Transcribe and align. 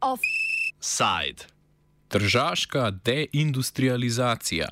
Offside. 0.00 1.46
Tržaška 2.08 2.90
deindustrializacija. 2.90 4.68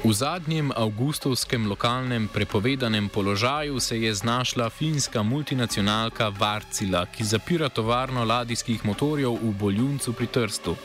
V 0.00 0.16
zadnjem 0.16 0.72
avgustovskem 0.72 1.68
lokalnem 1.68 2.28
prepovedanem 2.28 3.08
položaju 3.08 3.80
se 3.80 4.00
je 4.00 4.14
znašla 4.14 4.70
finska 4.70 5.22
multinacionalka 5.22 6.28
Varcila, 6.28 7.06
ki 7.06 7.24
zapira 7.24 7.68
tovarno 7.68 8.24
ladijskih 8.24 8.84
motorjev 8.84 9.36
v 9.42 9.52
Boljuncu 9.60 10.12
pri 10.12 10.26
Trstu. 10.26 10.76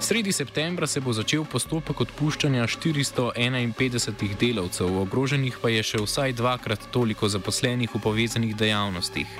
Sredi 0.00 0.32
septembra 0.32 0.86
se 0.86 1.00
bo 1.00 1.12
začel 1.12 1.44
postopek 1.44 2.00
odpuščanja 2.00 2.66
451 2.66 4.36
delavcev, 4.40 4.98
ogroženih 4.98 5.58
pa 5.62 5.70
je 5.70 5.82
še 5.82 6.02
vsaj 6.02 6.32
dvakrat 6.32 6.90
toliko 6.90 7.28
zaposlenih 7.28 7.94
v 7.94 8.02
povezanih 8.02 8.56
dejavnostih. 8.56 9.30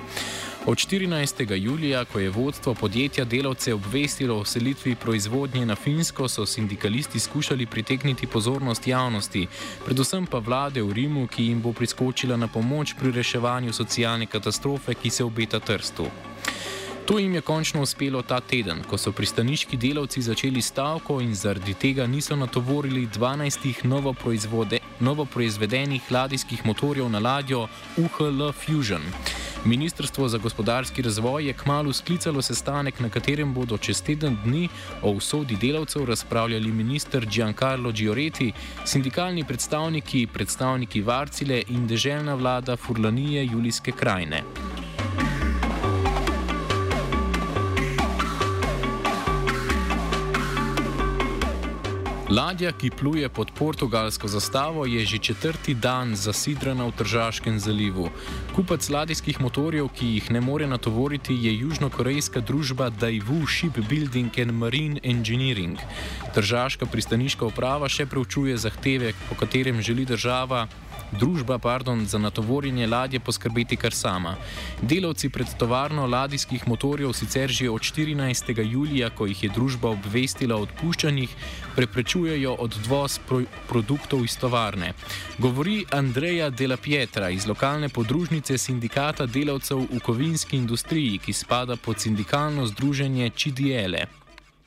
Od 0.69 0.79
14. 0.79 1.55
julija, 1.55 2.05
ko 2.05 2.19
je 2.19 2.31
vodstvo 2.31 2.75
podjetja 2.75 3.25
delavce 3.25 3.75
obvestilo 3.75 4.39
o 4.39 4.45
selitvi 4.45 4.95
proizvodnje 4.95 5.67
na 5.67 5.75
Finsko, 5.75 6.29
so 6.29 6.47
sindikalisti 6.47 7.21
skušali 7.21 7.67
pritegniti 7.67 8.27
pozornost 8.27 8.87
javnosti, 8.87 9.47
predvsem 9.85 10.27
pa 10.27 10.39
vlade 10.39 10.83
v 10.83 10.93
Rimu, 10.93 11.27
ki 11.27 11.45
jim 11.45 11.63
bo 11.63 11.73
priskočila 11.73 12.37
na 12.37 12.49
pomoč 12.49 12.95
pri 12.99 13.13
reševanju 13.13 13.73
socialne 13.73 14.27
katastrofe, 14.27 14.95
ki 14.95 15.11
se 15.11 15.25
obeta 15.25 15.61
trstu. 15.61 16.07
To 17.07 17.19
jim 17.19 17.35
je 17.35 17.41
končno 17.41 17.83
uspelo 17.83 18.23
ta 18.23 18.41
teden, 18.41 18.83
ko 18.91 18.99
so 18.99 19.13
pristaniški 19.13 19.77
delavci 19.77 20.23
začeli 20.23 20.63
stavko 20.63 21.21
in 21.21 21.35
zaradi 21.35 21.75
tega 21.75 22.07
niso 22.07 22.37
natovorili 22.37 23.07
12 23.07 23.85
novo, 23.85 24.15
novo 25.01 25.27
ladijskih 26.11 26.67
motorjev 26.67 27.09
na 27.09 27.19
ladjo 27.19 27.69
UHL 27.97 28.53
Fusion. 28.53 29.03
Ministrstvo 29.67 30.29
za 30.29 30.39
gospodarski 30.39 31.03
razvoj 31.03 31.47
je 31.47 31.53
kmalo 31.53 31.93
sklicalo 31.93 32.43
sestanek, 32.43 33.01
na 33.01 33.09
katerem 33.09 33.55
bodo 33.55 33.79
čez 33.79 34.03
teden 34.03 34.37
dni 34.45 34.69
o 35.03 35.11
usodi 35.11 35.57
delavcev 35.57 36.05
razpravljali 36.05 36.73
minister 36.73 37.27
Giancarlo 37.27 37.93
Gioreti, 37.93 38.53
sindikalni 38.85 39.45
predstavniki, 39.45 40.27
predstavniki 40.27 41.03
Varcile 41.03 41.63
in 41.69 41.87
deželna 41.87 42.35
vlada 42.35 42.77
Furlanije 42.77 43.47
Julijske 43.47 43.93
krajine. 43.93 44.43
Ladja, 52.37 52.69
ki 52.73 52.91
pluje 52.91 53.29
pod 53.29 53.49
portugalsko 53.57 54.29
zastavo, 54.29 54.85
je 54.87 55.07
že 55.07 55.19
četrti 55.19 55.75
dan 55.75 56.13
zasidrana 56.17 56.85
v 56.85 56.93
Tržaškem 56.93 57.57
zalivu. 57.59 58.11
Kupac 58.53 58.89
ladijskih 58.89 59.41
motorjev, 59.41 59.89
ki 59.89 60.07
jih 60.07 60.31
ne 60.31 60.41
more 60.41 60.67
natovoriti, 60.67 61.33
je 61.33 61.55
južnokorejska 61.57 62.41
družba 62.41 62.91
Daewoo 62.91 63.49
Shipbuilding 63.49 64.37
and 64.37 64.53
Marine 64.53 65.01
Engineering. 65.03 65.81
Tržaška 66.35 66.85
pristaniška 66.87 67.47
uprava 67.49 67.89
še 67.89 68.05
preučuje 68.07 68.57
zahteve, 68.57 69.15
po 69.29 69.35
katerem 69.41 69.81
želi 69.81 70.05
država 70.05 70.67
družba 71.13 71.59
pardon, 71.59 72.07
za 72.07 72.19
natovorjenje 72.19 72.87
ladje 72.87 73.21
poskrbeti 73.21 73.77
kar 73.77 73.93
sama. 73.93 74.37
Delavci 74.83 75.29
pred 75.29 75.47
tovarno 75.59 76.07
ladijskih 76.07 76.69
motorjev 76.69 77.13
sicer 77.13 77.51
že 77.51 77.71
od 77.71 77.81
14. 77.81 78.73
julija, 78.73 79.11
ko 79.11 79.27
jih 79.27 79.45
je 79.45 79.51
družba 79.51 79.89
obvestila 79.89 80.57
o 80.57 80.67
odpuščanjih, 80.67 81.31
preprečujejo 81.77 82.57
odvoz 82.59 83.19
pro 83.29 83.43
produktov 83.69 84.25
iz 84.25 84.39
tovarne. 84.39 84.93
Govori 85.39 85.85
Andreja 85.91 86.51
Dela 86.51 86.77
Pietra 86.77 87.31
iz 87.31 87.47
lokalne 87.47 87.89
podružnice 87.89 88.59
sindikata 88.59 89.27
delavcev 89.27 89.87
v 89.91 90.01
kovinski 90.01 90.57
industriji, 90.57 91.19
ki 91.19 91.33
spada 91.33 91.77
pod 91.77 92.01
sindikalno 92.01 92.67
združenje 92.67 93.31
Čidiele. 93.31 94.26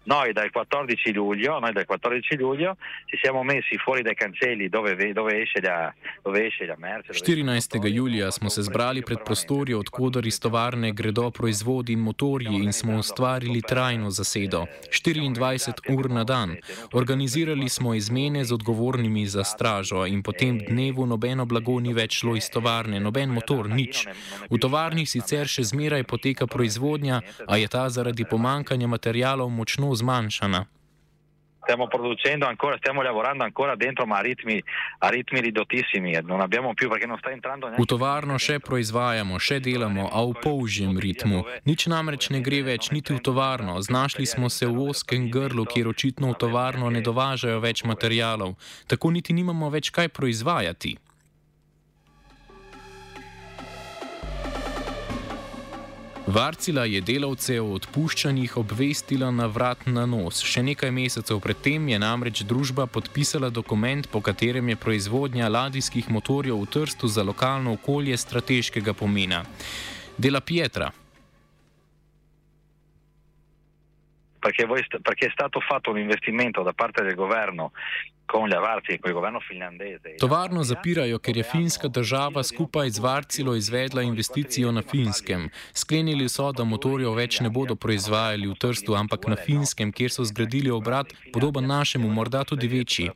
Noi 0.10 0.34
dal 0.34 0.50
14 0.50 1.14
luglio, 1.14 1.60
noi 1.60 1.72
dal 1.72 1.86
14 1.86 2.36
luglio 2.40 2.78
ci 3.06 3.16
siamo 3.22 3.44
messi 3.44 3.78
fuori 3.78 4.02
dai 4.02 4.16
cancelli 4.16 4.68
dove, 4.68 4.96
dove, 5.14 5.42
esce, 5.42 5.62
la, 5.62 5.94
dove 6.24 6.48
esce 6.48 6.66
la 6.66 6.76
merce. 6.78 7.14
14. 7.14 7.86
julija 7.88 8.32
smo 8.32 8.50
se 8.50 8.62
zbrali 8.62 9.04
pred 9.04 9.20
prostori, 9.26 9.74
odkudar 9.74 10.26
iz 10.26 10.40
tovarne 10.40 10.92
gredo 10.94 11.30
proizvodi 11.30 11.94
in 11.94 12.00
motorji 12.00 12.56
in 12.64 12.74
smo 12.74 12.98
ustvarili 12.98 13.62
trajno 13.62 14.10
zasedo. 14.10 14.66
24 14.90 15.94
ur 15.94 16.10
na 16.10 16.24
dan. 16.24 16.56
Organizirali 16.94 17.70
smo 17.70 17.94
izmene 17.94 18.44
z 18.46 18.54
odgovornimi 18.54 19.26
za 19.26 19.44
stražo 19.44 20.06
in 20.06 20.24
po 20.24 20.32
tem 20.32 20.60
dnevu 20.60 21.06
nobeno 21.06 21.46
blago 21.46 21.80
ni 21.80 21.94
več 21.94 22.18
šlo 22.18 22.36
iz 22.36 22.50
tovarne, 22.50 23.00
noben 23.00 23.30
motor, 23.30 23.70
nič. 23.70 24.08
V 24.50 24.58
tovarni 24.58 25.06
sicer 25.06 25.46
še 25.48 25.64
zmeraj 25.64 26.04
poteka 26.04 26.48
proizvodnja, 26.48 27.22
a 27.48 27.58
je 27.58 27.68
ta 27.68 27.90
zaradi 27.90 28.26
pomankanja 28.26 28.88
materijalov 28.88 29.50
močno 29.50 29.99
zmanjšana. 30.00 30.66
Stiamo 31.70 31.88
producendo 31.88 32.48
ancora, 32.48 32.78
stiamo 32.78 33.04
lavorando 33.04 33.44
ancora 33.44 33.76
dentro, 33.76 34.08
ma 34.08 34.18
a 34.18 34.22
ritmi, 34.22 34.64
a 35.00 35.10
ritmi 35.10 35.40
ridottissimi. 35.40 36.18
Non 36.24 36.42
abbiamo 36.42 36.74
più 36.74 36.90
perché 36.90 37.06
non 37.06 37.18
sta 37.20 37.30
entrando 37.30 37.68
neanche. 37.68 37.84
V 37.84 37.86
tovarno 37.86 38.40
še 38.42 38.58
proizvajamo, 38.58 39.38
še 39.38 39.60
delamo, 39.60 40.08
a 40.10 40.24
v 40.26 40.34
polžjem 40.42 40.98
ritmu. 40.98 41.44
Nič 41.70 41.86
namreč 41.86 42.32
ne 42.34 42.42
gre 42.42 42.64
več 42.64 42.90
niti 42.90 43.14
v 43.14 43.22
tovarno. 43.22 43.78
Znašli 43.86 44.26
smo 44.26 44.50
se 44.50 44.66
v 44.66 44.90
oskem 44.90 45.30
grlu, 45.30 45.68
kjer 45.70 45.92
očitno 45.94 46.34
v 46.34 46.40
tovarno 46.42 46.90
ne 46.90 47.06
dovažajo 47.06 47.60
več 47.62 47.84
materijalov. 47.86 48.58
Tako 48.88 49.14
niti 49.14 49.36
nimamo 49.38 49.70
več 49.70 49.94
kaj 49.94 50.10
proizvajati. 50.10 50.98
Varcila 56.30 56.84
je 56.86 57.00
delavce 57.02 57.56
o 57.58 57.72
odpuščanjih 57.74 58.58
obvestila 58.62 59.32
na 59.34 59.48
vrat 59.50 59.88
na 59.90 60.04
nos. 60.06 60.44
Še 60.46 60.62
nekaj 60.62 60.92
mesecev 60.94 61.40
predtem 61.42 61.88
je 61.90 61.98
namreč 61.98 62.44
družba 62.46 62.86
podpisala 62.86 63.50
dokument, 63.50 64.06
po 64.14 64.22
katerem 64.22 64.70
je 64.70 64.76
proizvodnja 64.78 65.50
ladijskih 65.50 66.12
motorjev 66.14 66.60
v 66.62 66.68
Trstu 66.76 67.10
za 67.10 67.26
lokalno 67.26 67.74
okolje 67.80 68.18
strateškega 68.22 68.94
pomena. 68.94 69.42
Dela 70.22 70.42
Pietra. 70.42 70.92
Perché, 74.40 74.68
voi, 74.70 74.86
perché 75.02 75.26
è 75.26 75.34
stato 75.34 75.60
fatto 75.66 75.90
un 75.90 75.98
investimento 75.98 76.62
da 76.62 76.74
parte 76.74 77.02
del 77.02 77.16
governo 77.16 77.72
Tovarno 80.20 80.64
zapirajo, 80.64 81.20
ker 81.20 81.38
je 81.38 81.44
finska 81.44 81.88
država 81.88 82.44
skupaj 82.44 82.90
z 82.90 83.00
Varcilo 83.00 83.56
izvedla 83.56 84.02
investicijo 84.02 84.72
na 84.72 84.82
finskem. 84.82 85.50
Sklenili 85.74 86.30
so, 86.30 86.52
da 86.52 86.64
motorjev 86.64 87.14
več 87.18 87.40
ne 87.40 87.50
bodo 87.50 87.76
proizvajali 87.76 88.48
v 88.48 88.56
Trstu, 88.56 88.96
ampak 88.96 89.28
na 89.28 89.36
finskem, 89.36 89.92
kjer 89.92 90.14
so 90.14 90.24
zgradili 90.24 90.70
obrat, 90.70 91.14
podoben 91.34 91.66
našemu, 91.68 92.10
morda 92.10 92.44
tudi 92.44 92.68
večji. 92.68 93.10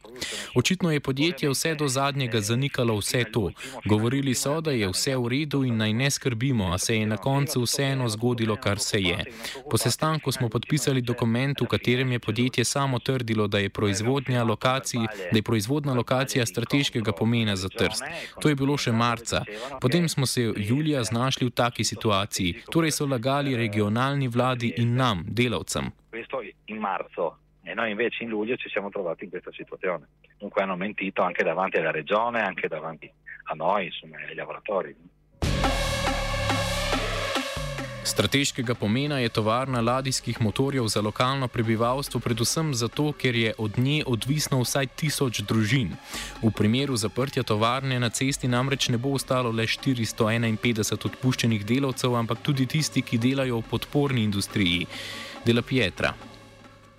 Očitno 0.56 0.92
je 0.92 1.00
podjetje 1.00 1.50
vse 1.50 1.76
do 1.76 1.88
zadnjega 1.88 2.42
zanikalo 2.42 2.98
vse 2.98 3.24
to. 3.24 3.52
Govorili 3.86 4.34
so, 4.34 4.62
da 4.62 4.72
je 4.72 4.90
vse 4.90 5.16
v 5.16 5.28
redu 5.28 5.64
in 5.64 5.78
naj 5.78 5.94
ne 5.94 6.10
skrbimo, 6.12 6.72
a 6.74 6.78
se 6.78 6.98
je 6.98 7.06
na 7.06 7.18
koncu 7.18 7.62
vseeno 7.62 8.10
zgodilo, 8.10 8.56
kar 8.56 8.80
se 8.80 9.02
je. 9.02 9.26
Po 9.70 9.78
sestanku 9.78 10.32
smo 10.32 10.50
podpisali 10.50 11.02
dokument, 11.02 11.62
v 11.62 11.70
katerem 11.70 12.12
je 12.12 12.20
podjetje 12.20 12.66
samo 12.66 13.00
trdilo, 13.00 13.48
da 13.48 13.60
je 13.60 13.70
proizvodnja 13.70 14.44
lokacij 14.44 15.03
da 15.32 15.38
je 15.38 15.44
proizvodna 15.44 15.94
lokacija 15.94 16.46
strateškega 16.46 17.12
pomena 17.12 17.56
za 17.56 17.70
trst. 17.70 18.04
To 18.42 18.50
je 18.50 18.56
bilo 18.56 18.78
še 18.78 18.92
marca. 18.92 19.44
Potem 19.82 20.10
smo 20.10 20.26
se 20.26 20.42
julija 20.56 21.04
znašli 21.04 21.48
v 21.48 21.52
taki 21.52 21.84
situaciji. 21.84 22.64
Torej 22.72 22.92
so 22.92 23.06
lagali 23.06 23.56
regionalni 23.56 24.28
vladi 24.28 24.74
in 24.78 24.96
nam, 24.96 25.26
delavcem. 25.28 25.92
E 27.66 27.74
noi 27.74 27.92
invece 27.92 28.24
in 28.24 28.30
luglio 28.30 28.58
ci 28.58 28.68
siamo 28.70 28.90
trovati 28.90 29.24
in 29.24 29.30
questa 29.30 29.52
situazione. 29.52 30.08
Dunque 30.38 30.62
hanno 30.62 30.76
mentito 30.76 31.22
anche 31.22 31.44
davanti 31.44 31.78
alla 31.78 31.92
regione, 31.92 32.42
anche 32.42 32.68
davanti 32.68 33.10
a 33.44 33.54
noi, 33.54 33.86
insomma, 33.86 34.18
ai 34.18 34.36
lavoratori. 34.36 34.94
Strateškega 38.04 38.76
pomena 38.76 39.20
je 39.20 39.30
tovarna 39.30 39.82
ladijskih 39.82 40.42
motorjev 40.42 40.88
za 40.88 41.02
lokalno 41.02 41.48
prebivalstvo, 41.48 42.20
predvsem 42.20 42.74
zato, 42.74 43.12
ker 43.12 43.36
je 43.36 43.54
od 43.58 43.78
nje 43.78 44.04
odvisno 44.08 44.60
vsaj 44.60 44.88
tisoč 44.88 45.40
družin. 45.40 45.96
V 46.44 46.52
primeru 46.52 46.98
zaprtja 47.00 47.44
tovarne 47.44 48.00
na 48.00 48.10
cesti 48.10 48.48
namreč 48.48 48.90
ne 48.90 48.98
bo 48.98 49.16
ostalo 49.16 49.52
le 49.52 49.64
451 49.64 51.06
odpuščenih 51.06 51.66
delavcev, 51.66 52.16
ampak 52.20 52.44
tudi 52.44 52.68
tisti, 52.68 53.02
ki 53.02 53.18
delajo 53.18 53.62
v 53.62 53.70
podporni 53.72 54.24
industriji. 54.24 54.86
Dela 55.46 55.62
Pietra. 55.62 56.14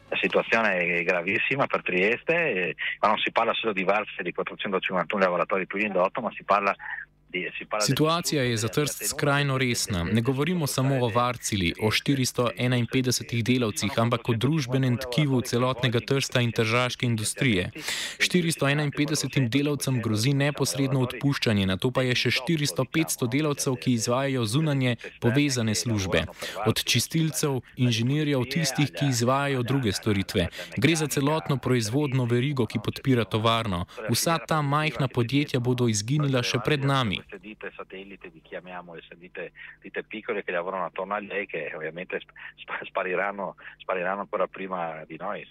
La 0.08 0.16
situazione 0.20 0.76
è 0.78 1.04
gravissima 1.04 1.66
per 1.66 1.82
Trieste, 1.82 2.76
ma 3.00 3.08
non 3.08 3.18
si 3.18 3.30
parla 3.30 3.52
solo 3.52 3.72
di 3.72 3.84
Varze 3.84 4.22
di 4.22 4.32
451 4.32 5.22
lavoratori 5.22 5.66
più 5.66 5.78
indotto, 5.78 6.20
ma 6.20 6.30
si 6.32 6.44
parla 6.44 6.74
Situacija 7.86 8.42
je 8.42 8.56
za 8.56 8.68
trst 8.68 9.08
skrajno 9.08 9.58
resna. 9.58 10.04
Ne 10.04 10.20
govorimo 10.20 10.66
samo 10.66 11.04
o 11.04 11.08
varcili, 11.08 11.74
o 11.82 11.90
451 11.90 13.42
delavcih, 13.42 13.90
ampak 13.96 14.28
o 14.28 14.34
družbenem 14.34 14.96
tkivu 14.96 15.40
celotnega 15.40 16.00
trsta 16.00 16.40
in 16.40 16.52
tržaške 16.52 17.06
industrije. 17.06 17.70
451 18.18 19.48
delavcem 19.48 20.02
grozi 20.02 20.34
neposredno 20.34 21.00
odpuščanje, 21.00 21.66
na 21.66 21.76
to 21.76 21.90
pa 21.90 22.02
je 22.02 22.14
še 22.14 22.30
400-500 22.30 23.28
delavcev, 23.30 23.76
ki 23.82 23.96
izvajajo 23.98 24.44
zunanje 24.44 24.96
povezane 25.20 25.74
službe. 25.74 26.24
Od 26.66 26.84
čistilcev, 26.84 27.60
inženirjev, 27.76 28.46
tistih, 28.50 28.92
ki 28.94 29.10
izvajajo 29.10 29.62
druge 29.62 29.92
storitve. 29.92 30.48
Gre 30.76 30.96
za 30.96 31.06
celotno 31.06 31.56
proizvodno 31.56 32.24
verigo, 32.30 32.66
ki 32.66 32.78
podpira 32.84 33.24
tovarno. 33.24 33.84
Vsa 34.10 34.38
ta 34.38 34.62
majhna 34.62 35.08
podjetja 35.08 35.60
bodo 35.60 35.88
izginila 35.88 36.42
še 36.42 36.62
pred 36.64 36.84
nami 36.84 37.23
ditte 37.64 37.72
satellite, 37.76 38.30
li 38.32 38.42
chiamiamo 38.42 38.94
le 38.94 39.02
ditte, 39.16 39.52
ditte 39.80 40.02
piccole 40.02 40.44
che 40.44 40.52
lavorano 40.52 40.84
attorno 40.84 41.14
a 41.14 41.20
lei, 41.20 41.46
che 41.46 41.72
ovviamente 41.74 42.20
sp- 42.20 42.84
spariranno, 42.84 43.56
spariranno 43.78 44.20
ancora 44.20 44.46
prima 44.46 45.02
di 45.06 45.16
noi. 45.16 45.46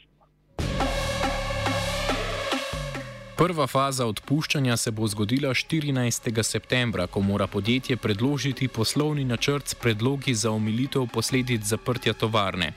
Prva 3.35 3.65
faza 3.65 4.05
odpuščanja 4.05 4.77
se 4.77 4.91
bo 4.91 5.07
zgodila 5.09 5.49
14. 5.49 6.43
septembra, 6.43 7.07
ko 7.07 7.19
mora 7.19 7.47
podjetje 7.47 7.97
predložiti 7.97 8.67
poslovni 8.67 9.25
načrt 9.25 9.67
s 9.67 9.75
predlogi 9.75 10.33
za 10.33 10.51
omilitev 10.51 11.09
posledic 11.13 11.65
zaprtja 11.65 12.13
tovarne. 12.13 12.73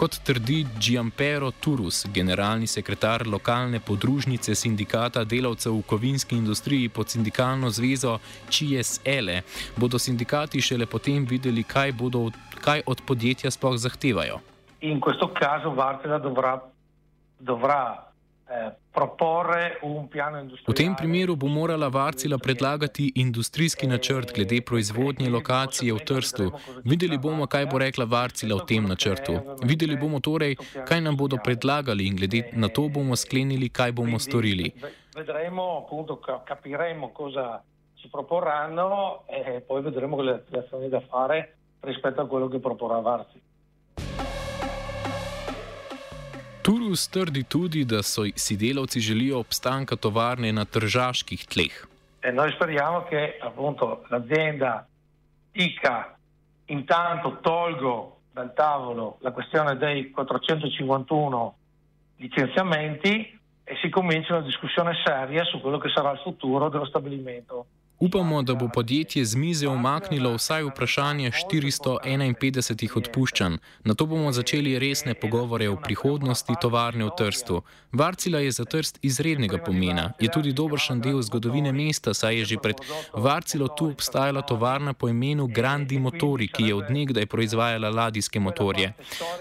Kot 0.00 0.22
trdi 0.24 0.66
Giampero 0.80 1.50
Turus, 1.50 2.06
generalni 2.08 2.66
sekretar 2.66 3.26
lokalne 3.26 3.82
podružnice 3.84 4.54
sindikata 4.54 5.26
delavcev 5.28 5.74
v 5.76 5.82
kovinski 5.90 6.38
industriji 6.40 6.88
pod 6.88 7.12
sindikalno 7.12 7.68
zvezo 7.70 8.16
CSL, 8.48 9.28
bodo 9.76 9.98
sindikati 9.98 10.60
šele 10.60 10.86
potem 10.86 11.26
videli, 11.28 11.62
kaj, 11.62 11.92
bodo, 11.92 12.30
kaj 12.64 12.80
od 12.86 13.04
podjetja 13.06 13.50
sploh 13.52 13.76
zahtevajo. 13.76 14.40
In 14.80 14.96
v 15.04 15.12
tem 15.20 15.28
primeru 15.36 15.76
Vartela 15.76 16.18
dovrà, 16.18 16.56
dovrà 17.38 17.84
Eh, 17.84 18.09
v 20.66 20.74
tem 20.74 20.94
primeru 20.96 21.36
bo 21.36 21.46
morala 21.46 21.88
Varcila 21.88 22.38
predlagati 22.38 23.12
industrijski 23.14 23.86
načrt 23.86 24.34
glede 24.34 24.60
proizvodnje 24.60 25.30
lokacije 25.30 25.92
v 25.94 25.98
Trstu. 25.98 26.50
Videli 26.84 27.18
bomo, 27.18 27.46
kaj 27.46 27.66
bo 27.66 27.78
rekla 27.78 28.04
Varcila 28.04 28.56
o 28.56 28.64
tem 28.66 28.84
načrtu. 28.84 29.38
Videli 29.62 29.96
bomo 29.96 30.20
torej, 30.20 30.56
kaj 30.88 31.00
nam 31.00 31.16
bodo 31.16 31.38
predlagali 31.44 32.06
in 32.06 32.16
glede 32.16 32.50
na 32.52 32.68
to 32.68 32.88
bomo 32.88 33.16
sklenili, 33.16 33.68
kaj 33.68 33.92
bomo 33.92 34.18
storili. 34.18 34.72
Vedremo, 35.14 35.84
appunto, 35.84 36.18
capiremo 36.44 37.12
cosa 37.14 37.62
ci 37.94 38.08
proporranno 38.08 39.22
e 39.26 39.60
poi 39.60 39.82
vedremo 39.82 40.20
le 40.22 40.44
azioni 40.50 40.88
da 40.88 41.00
fare 41.00 41.54
rispetto 41.80 42.20
a 42.20 42.26
quello 42.26 42.48
che 42.48 42.58
proporrà 42.58 42.98
Varcila. 43.00 43.49
Turus 46.62 47.08
trdi 47.08 47.44
tudi, 47.48 47.84
da 47.84 48.02
so 48.02 48.22
si 48.34 48.56
delavci 48.56 49.00
želijo 49.00 49.38
obstanka 49.38 49.96
tovarne 49.96 50.52
na 50.52 50.64
tržaških 50.64 51.46
tleh. 51.46 51.86
Noi 52.32 52.52
speriamo 52.52 53.06
che 53.08 53.38
appunto 53.40 54.04
l'azienda 54.10 54.86
ICA 55.52 56.16
intanto 56.66 57.38
tolgo 57.40 58.20
dal 58.32 58.52
tavolo 58.54 59.16
la 59.20 59.32
questione 59.32 59.76
dei 59.76 60.10
451 60.10 61.54
licenziamenti 62.16 63.38
e 63.64 63.76
si 63.80 63.88
comincia 63.88 64.36
una 64.36 64.44
discussione 64.44 64.92
seria 65.04 65.44
su 65.44 65.60
quello 65.60 65.78
che 65.78 65.88
sarà 65.88 66.10
il 66.12 66.18
futuro 66.18 66.68
dello 66.68 66.84
stabilimento. 66.84 67.66
Upamo, 68.00 68.42
da 68.42 68.54
bo 68.54 68.68
podjetje 68.68 69.24
z 69.24 69.36
mize 69.36 69.68
omaknilo 69.68 70.34
vsaj 70.34 70.62
vprašanje 70.64 71.30
451 71.52 72.96
odpuščanj. 72.96 73.56
Na 73.84 73.94
to 73.94 74.06
bomo 74.06 74.32
začeli 74.32 74.78
resne 74.78 75.14
pogovore 75.14 75.68
o 75.68 75.76
prihodnosti 75.76 76.54
tovarne 76.62 77.04
v 77.04 77.10
Trstu. 77.18 77.60
Varcila 77.92 78.38
je 78.38 78.50
za 78.50 78.64
Trst 78.64 78.98
izrednega 79.02 79.58
pomena. 79.58 80.12
Je 80.20 80.30
tudi 80.32 80.52
dobršen 80.52 81.00
del 81.00 81.20
zgodovine 81.22 81.72
mesta, 81.72 82.14
saj 82.14 82.38
je 82.38 82.44
že 82.44 82.58
pred 82.62 82.80
Varcilo 83.12 83.68
tu 83.68 83.90
obstajala 83.90 84.42
tovarna 84.42 84.92
po 84.92 85.08
imenu 85.08 85.46
Grandi 85.46 85.98
Motori, 85.98 86.48
ki 86.48 86.64
je 86.64 86.74
odnegdaj 86.74 87.26
proizvajala 87.26 87.90
ladijske 87.90 88.40
motorje. 88.40 88.94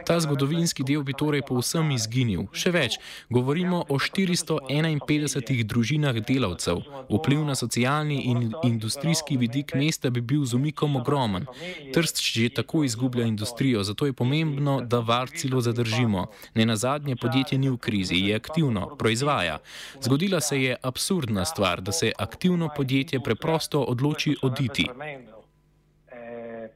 Ta 0.06 0.20
zgodovinski 0.20 0.84
del 0.84 1.04
bi 1.04 1.14
torej 1.14 1.46
povsem 1.48 1.92
izginil. 1.92 2.50
Še 2.52 2.76
več, 2.76 3.00
govorimo 3.30 3.86
o 3.90 3.96
451 3.96 5.64
družinah 5.64 6.20
delavcev. 6.28 6.84
Vpliv 7.10 7.48
na 7.48 7.56
socialni 7.56 8.22
in 8.28 8.49
industrijski 8.64 9.38
vidik 9.38 9.74
mesta 9.74 10.10
bi 10.10 10.22
bil 10.22 10.46
z 10.46 10.54
umikom 10.54 10.96
ogromen. 10.96 11.46
Trst 11.94 12.22
že 12.22 12.50
tako 12.50 12.84
izgublja 12.84 13.26
industrijo, 13.26 13.84
zato 13.84 14.06
je 14.06 14.14
pomembno, 14.14 14.82
da 14.82 15.00
varcilo 15.00 15.62
zadržimo. 15.62 16.28
Ne 16.54 16.66
na 16.66 16.76
zadnje, 16.76 17.16
podjetje 17.16 17.58
ni 17.58 17.70
v 17.70 17.78
krizi, 17.78 18.16
je 18.16 18.36
aktivno, 18.36 18.96
proizvaja. 18.96 19.58
Zgodila 20.02 20.42
se 20.42 20.62
je 20.62 20.78
absurdna 20.82 21.46
stvar, 21.46 21.82
da 21.82 21.92
se 21.92 22.12
aktivno 22.18 22.70
podjetje 22.76 23.20
preprosto 23.20 23.84
odloči 23.84 24.36
oditi. 24.42 24.90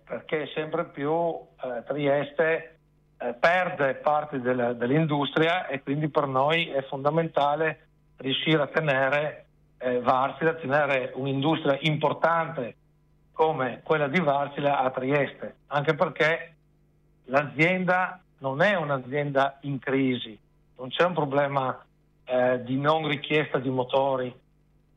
Perché 0.08 0.48
sempre 0.54 0.86
più 0.86 1.12
eh, 1.12 1.84
Trieste 1.88 2.78
eh, 3.18 3.34
perde 3.40 3.96
parte 3.96 4.40
del, 4.40 4.76
dell'industria 4.78 5.68
e 5.68 5.82
quindi 5.82 6.10
per 6.10 6.28
noi 6.28 6.68
è 6.68 6.84
fondamentale 6.84 7.88
riuscire 8.18 8.62
a 8.62 8.68
tenere 8.68 9.43
eh, 9.84 10.00
Varsila, 10.00 10.54
tenere 10.54 11.12
un'industria 11.16 11.78
importante 11.82 12.76
come 13.34 13.82
quella 13.84 14.08
di 14.08 14.20
Varsila 14.20 14.80
a 14.80 14.90
Trieste, 14.92 15.56
anche 15.68 15.94
perché 15.94 16.56
l'azienda 17.26 18.22
non 18.40 18.62
è 18.62 18.76
un'azienda 18.76 19.58
in 19.62 19.80
crisi, 19.80 20.38
non 20.78 20.90
c'è 20.90 21.04
un 21.04 21.14
problema 21.14 21.84
eh, 22.24 22.64
di 22.64 22.78
non 22.78 23.08
richiesta 23.08 23.60
di 23.60 23.70
motori, 23.70 24.34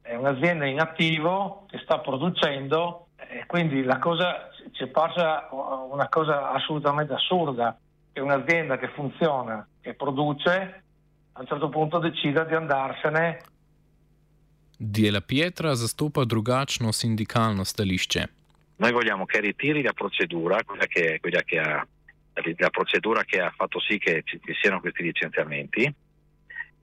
è 0.03 0.15
un'azienda 0.15 0.67
in 0.67 0.79
attivo 0.79 1.65
che 1.69 1.79
sta 1.79 1.99
producendo 1.99 3.09
e 3.17 3.45
quindi 3.47 3.83
la 3.83 3.99
cosa 3.99 4.51
ci 4.73 4.85
è 4.85 4.87
parsa 4.87 5.49
una 5.51 6.09
cosa 6.09 6.53
assolutamente 6.53 7.15
assurda 7.15 7.77
che 8.13 8.21
un'azienda 8.21 8.79
che 8.79 8.89
funziona, 8.89 9.67
che 9.81 9.95
produce, 9.95 10.83
a 11.33 11.41
un 11.41 11.47
certo 11.47 11.69
punto 11.69 11.99
decida 11.99 12.45
di 12.45 12.55
andarsene 12.55 13.41
Dela 14.79 15.21
Pietra 15.21 15.75
zastopa 15.75 16.25
drugačno 16.25 16.93
sindikalno 16.93 17.65
stališče. 17.65 18.27
Noi 18.79 18.93
vogliamo 18.93 19.25
che 19.25 19.41
ritiri 19.41 19.83
la 19.83 19.93
procedura, 19.93 20.63
quella 20.65 20.87
che, 20.87 21.19
quella 21.21 21.43
che 21.43 21.59
ha, 21.59 21.87
la 22.59 22.71
procedura 22.71 23.25
che 23.25 23.41
ha 23.41 23.51
fatto 23.57 23.81
sì 23.81 23.99
che 23.99 24.23
ci 24.25 24.39
siano 24.61 24.81
questi 24.81 25.03
licenziamenti, 25.03 25.95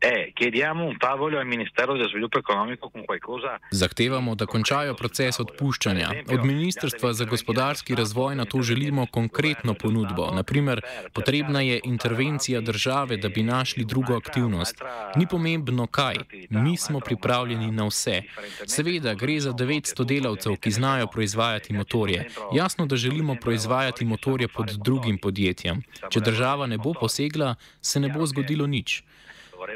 E, 0.06 0.34
chiediamo 0.34 0.84
un 0.84 0.98
tavolo 0.98 1.40
al 1.40 1.46
Ministero 1.46 1.94
dello 1.94 2.10
Sviluppo 2.10 2.38
Economico 2.38 2.90
con 2.90 3.06
qualcosa. 3.06 3.58
Zahtevamo, 3.70 4.36
da 4.36 4.46
končajo 4.46 4.96
proces 4.96 5.40
odpuščanja. 5.40 6.10
Od 6.28 6.44
Ministrstva 6.44 7.14
za 7.14 7.24
gospodarski 7.24 7.96
razvoj 7.96 8.36
na 8.36 8.46
to 8.46 8.62
želimo 8.62 9.06
konkretno 9.06 9.74
ponudbo. 9.74 10.32
Naprimer, 10.36 10.82
potrebna 11.14 11.62
je 11.62 11.80
intervencija 11.84 12.62
države, 12.62 13.18
da 13.18 13.30
bi 13.30 13.44
našli 13.44 13.86
drugo 13.86 14.18
aktivnost. 14.18 14.82
Ni 15.16 15.28
pomembno 15.28 15.88
kaj, 15.88 16.16
mi 16.50 16.78
smo 16.78 17.00
pripravljeni 17.00 17.72
na 17.72 17.88
vse. 17.88 18.22
Seveda, 18.68 19.14
gre 19.14 19.40
za 19.40 19.54
900 19.54 20.04
delavcev, 20.04 20.60
ki 20.60 20.72
znajo 20.72 21.08
proizvajati 21.08 21.74
motorje. 21.74 22.28
Jasno, 22.54 22.86
da 22.86 22.96
želimo 22.96 23.36
proizvajati 23.36 24.06
motorje 24.06 24.48
pod 24.48 24.76
drugim 24.84 25.18
podjetjem. 25.18 25.82
Če 26.10 26.20
država 26.20 26.68
ne 26.68 26.78
bo 26.78 26.94
posegla, 26.94 27.56
se 27.82 28.00
ne 28.00 28.10
bo 28.10 28.26
zgodilo 28.26 28.68
nič. 28.68 29.04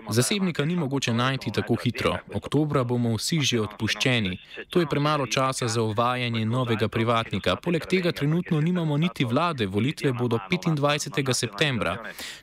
Zasebnika 0.10 0.66
ni 0.66 0.76
mogoče 0.76 1.14
najti 1.14 1.52
tako 1.52 1.76
hitro. 1.84 2.18
Oktobra 2.34 2.84
bomo 2.84 3.16
vsi 3.16 3.40
že 3.42 3.62
odpuščeni. 3.62 4.38
To 4.70 4.80
je 4.80 4.88
premalo 4.88 5.28
časa 5.28 5.68
za 5.68 5.82
uvajanje 5.82 6.46
novega 6.46 6.88
privatnika. 6.88 7.56
Poleg 7.56 7.86
tega 7.86 8.12
trenutno 8.12 8.62
nimamo 8.62 8.98
niti 8.98 9.26
vlade. 9.26 9.66
Volitve 9.66 10.14
bodo 10.14 10.40
25. 10.52 11.34
septembra. 11.34 11.98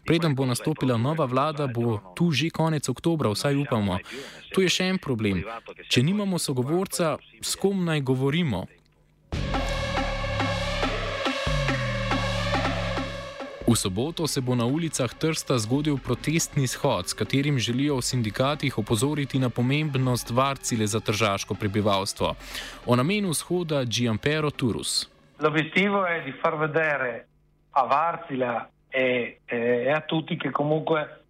Preden 0.04 0.34
bo 0.34 0.46
nastopila 0.46 0.96
nova 0.96 1.24
vlada, 1.24 1.66
bo 1.66 2.00
tu 2.16 2.30
že 2.30 2.50
konec 2.50 2.88
oktobra, 2.88 3.30
vsaj 3.30 3.56
upamo. 3.56 3.98
To 4.54 4.60
je 4.62 4.68
še 4.68 4.88
en 4.92 4.98
problem. 4.98 5.42
Če 5.88 6.02
nimamo 6.02 6.38
sogovorca, 6.38 7.16
s 7.42 7.56
kom 7.56 7.84
naj 7.84 8.00
govorimo? 8.00 8.66
V 13.66 13.72
soboto 13.76 14.26
se 14.26 14.40
bo 14.40 14.54
na 14.54 14.68
ulicah 14.68 15.08
Trsta 15.08 15.56
zgodil 15.56 15.96
protestni 15.96 16.68
shod, 16.68 17.08
s 17.08 17.16
katerim 17.16 17.58
želijo 17.58 17.96
v 17.96 18.04
sindikatih 18.04 18.78
opozoriti 18.78 19.38
na 19.38 19.48
pomembnost 19.48 20.30
varcile 20.30 20.86
za 20.86 21.00
tržaško 21.00 21.54
prebivalstvo. 21.54 22.34
O 22.86 22.96
namenu 22.96 23.34
shoda 23.34 23.84
Giampero 23.84 24.50
Turus. 24.50 25.08
L'obiettivo 25.40 26.04
è 26.04 26.22
di 26.24 26.32
far 26.32 26.58
vedere 26.58 27.26
a 27.70 27.82
Varzila 27.84 28.68
e, 28.92 29.40
e 29.46 29.90
a 29.90 30.00
tutti 30.00 30.36
che 30.36 30.50
comunque 30.50 31.23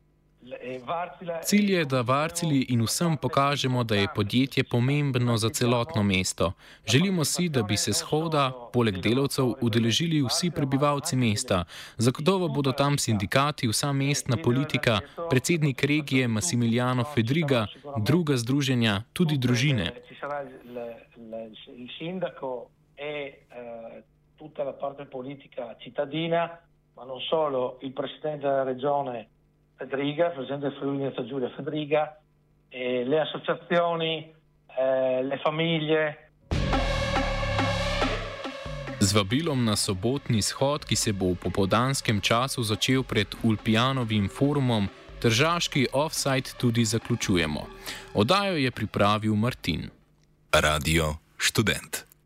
Cilj 1.43 1.73
je, 1.73 1.85
da 1.85 2.01
Varcili 2.01 2.67
in 2.69 2.83
vsem 2.83 3.17
pokažemo, 3.17 3.85
da 3.85 3.95
je 3.95 4.09
podjetje 4.15 4.65
pomembno 4.65 5.37
za 5.37 5.49
celotno 5.49 6.03
mesto. 6.03 6.53
Želimo 6.87 7.25
si, 7.25 7.49
da 7.49 7.63
bi 7.63 7.77
se 7.77 7.93
shoda, 7.93 8.53
poleg 8.73 8.99
delavcev, 8.99 9.55
udeležili 9.61 10.23
vsi 10.23 10.51
prebivalci 10.51 11.17
mesta. 11.17 11.65
Zagotovo 11.97 12.49
bodo 12.49 12.73
tam 12.73 12.99
sindikati, 12.99 13.69
vsa 13.69 13.93
mestna 13.93 14.37
politika, 14.37 15.01
predsednik 15.31 15.85
regije 15.85 16.29
Massimiliano 16.29 17.05
Fedriga, 17.15 17.67
druga 17.97 18.37
združenja, 18.37 19.03
tudi 19.13 19.39
družine. 19.39 19.93
Tutta 24.37 24.65
la 24.65 24.73
parte 24.73 25.05
politica 25.05 25.75
cittadina, 25.81 26.59
ma 26.97 27.05
non 27.05 27.21
solo 27.31 27.79
il 27.81 27.93
presidente 27.93 28.47
della 28.47 28.65
regione 28.65 29.29
Federica, 29.85 30.31
presidente 30.31 30.69
del 30.69 30.77
Friuli 30.79 30.99
Venezia 30.99 31.25
Giulia 31.25 31.51
Federica, 31.57 32.17
e 32.69 33.05
le 33.05 33.21
associazioni, 33.21 34.33
eh, 34.77 35.23
le 35.23 35.39
famiglie. 35.43 36.31
Z 38.99 39.13
vabilom 39.13 39.65
na 39.65 39.77
sobotni 39.77 40.41
shod, 40.43 40.85
ki 40.85 40.97
se 40.97 41.13
bo 41.13 41.35
v 41.35 41.37
popodanskem 41.37 42.21
času 42.21 42.65
začel 42.65 43.05
pred 43.05 43.29
Ulpijanovim 43.43 44.29
forumom, 44.29 44.89
državski 45.21 45.87
offside 45.93 46.57
tudi 46.57 46.85
zaključujemo. 46.85 47.67
Odajo 48.15 48.57
je 48.57 48.71
pripravil 48.71 49.37
Martin. 49.37 49.91
Radio 50.53 51.17
študent. 51.37 52.14